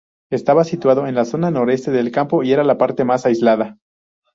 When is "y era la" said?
2.41-2.79